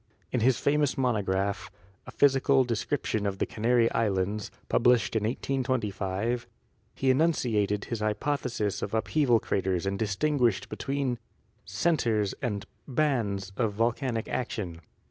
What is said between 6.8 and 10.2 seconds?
he enunciated his hypothesis of upheaval craters and